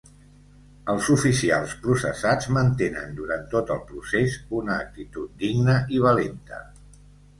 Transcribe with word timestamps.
Els 0.93 1.09
oficials 1.15 1.75
processats 1.83 2.49
mantenen 2.57 3.13
durant 3.19 3.45
tot 3.53 3.75
el 3.75 3.83
procés 3.91 4.39
una 4.61 4.79
actitud 4.87 5.37
digna 5.45 5.77
i 5.99 6.03
valenta. 6.07 6.65